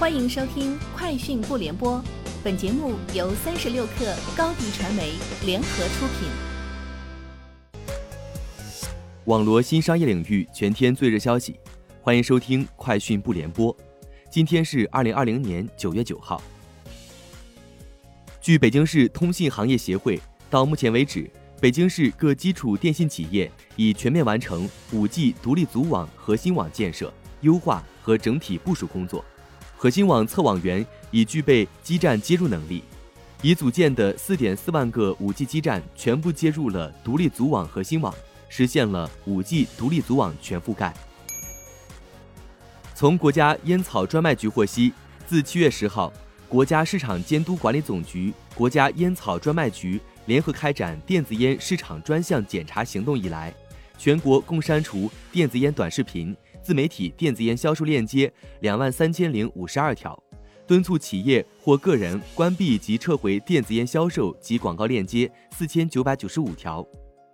[0.00, 1.98] 欢迎收听《快讯不联播》，
[2.42, 5.12] 本节目由三十六克高低传媒
[5.44, 6.30] 联合出品。
[9.26, 11.60] 网罗新商业领域全天最热消息，
[12.00, 13.76] 欢迎收听《快讯不联播》。
[14.30, 16.40] 今天是二零二零年九月九号。
[18.40, 21.30] 据北京市通信行业协会，到目前为止，
[21.60, 27.12] 北京市各基础电信企业已全面完成五 G 独立组网核心网建设、
[27.42, 29.22] 优化和整体部署工作。
[29.82, 32.84] 核心网测网员已具备基站接入能力，
[33.40, 38.14] 已组建的四点四万个五 G 基站全部接入了独立组网核心网，
[38.50, 40.92] 实现了五 G 独立组网全覆盖。
[42.94, 44.92] 从国家烟草专卖局获悉，
[45.26, 46.12] 自七月十号，
[46.46, 53.50] 国家市场监督管理总局、国家烟草专卖局联合开展电子烟市场专项检查行动以来，
[54.00, 56.34] 全国共删除电子烟短视频。
[56.62, 60.18] 自媒体电子烟销售链接两万三千零五十二条，
[60.66, 66.86] 敦促企业或个人关闭及撤回电子烟销售及广告链接四千九百九十五条，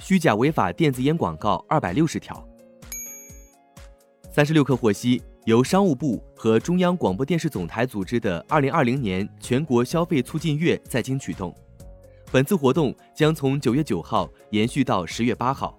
[0.00, 2.44] 虚假违法电子烟广告二百六十条。
[4.32, 11.54] 三十六氪获悉，由商务部和中央广播电视总台组织的二零二零年全国消费促进月在京启动，
[12.32, 15.77] 本次活动将从九月九号延续到十月八号。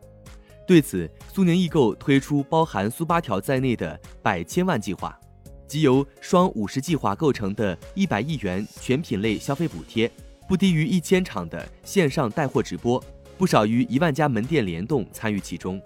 [0.70, 5.20] 对此，苏宁易购推出包含苏八条在内的百千万计划，
[5.68, 10.12] 即由双五十计划构成的一百亿元全品类消费补贴，
[10.48, 13.04] 不低于一千场的线上带货直播，
[13.36, 15.82] 不少于一万家门店联动参与其中。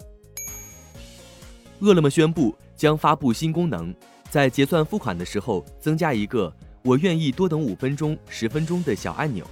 [1.80, 3.94] 饿了么宣布将发布新功能，
[4.28, 9.46] 在结算付款的时候增加一个“我愿意多等五分钟、十分钟”的小按钮，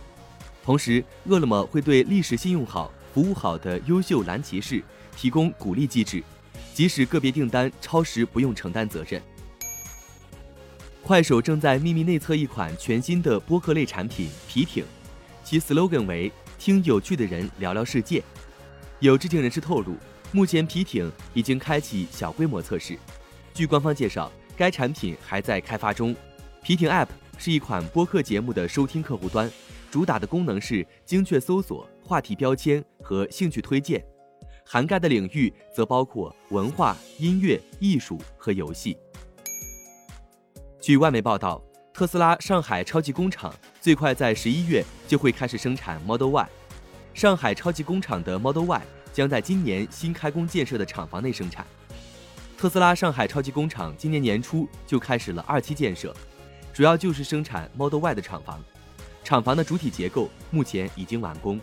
[0.63, 4.83] 同时，饿了么会对历史信用好、服务好的优秀蓝骑士。
[5.15, 6.25] 提供鼓励机制，
[6.73, 9.21] 即使个别订单超时，不用承担责任。
[11.03, 14.83] 快手正在秘密内测一款全新的播客类产品“皮艇”，
[15.45, 18.23] 其 slogan 为“听有趣的人聊聊世界”。
[19.01, 19.97] 有知情人士透露，
[20.33, 22.99] 目前皮艇已经开启小规模测试。
[23.53, 26.17] 据官方介绍，该产品还在开发中。
[26.63, 29.51] 皮艇 App 是一款播客节目的收听客户端，
[29.91, 34.05] 主打的功能是精确搜索、话题标签和兴趣推荐。
[34.65, 38.97] 涵盖的领域则包括文化、音乐、艺术和游戏。
[40.81, 46.49] 据外媒报道，特斯拉上海超级工厂最快在十一月就会开始生产 Model Y。
[47.13, 48.83] 上海超级工厂的 Model Y
[49.13, 51.67] 将在今年新开工建设的厂房内生产。
[52.57, 56.15] 特斯拉上海超级工厂今年年初就开始了二期建设，
[56.73, 58.61] 主要就是生产 Model Y 的厂房。
[59.25, 61.61] 厂房的主体结构目前已经完工。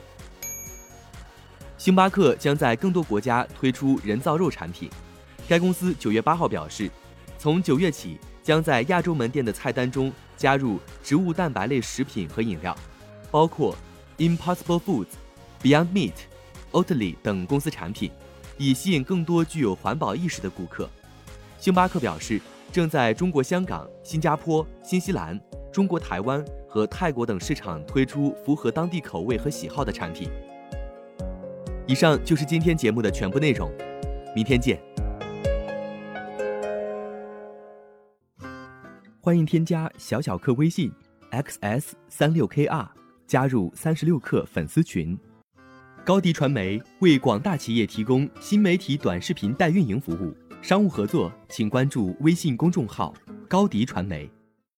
[1.80, 4.90] 星巴克将在更多国家推出人造肉产品。
[5.48, 6.92] 该公司九月八号表示，
[7.38, 12.76] 从九月起将在亚洲门店的菜单中加入植物蛋白类食品和饮料，
[13.32, 13.74] 包括
[14.18, 15.08] Impossible Foods、
[15.64, 16.12] Beyond Meat、
[16.74, 18.12] Oatly 等公司产品，
[18.58, 20.90] 以吸引更多具有环保意识的顾客。
[21.60, 22.42] 星巴克表示，
[22.74, 25.40] 正在中国香港、新加坡、新西兰、
[25.72, 30.30] 中国台湾和泰国等市场推出符合当地口味和喜好的产品。
[31.90, 33.68] 以上就是今天节目的全部内容，
[34.36, 34.80] 明天见。
[39.20, 40.92] 欢迎添加小小客微信
[41.32, 42.88] xs 三六 kr，
[43.26, 45.18] 加入三十六课粉丝群。
[46.06, 53.12] 高迪传媒为广大企业提供新媒体短视频代运营服务，商务合作请关注微信公众号
[53.48, 54.30] 高迪传媒。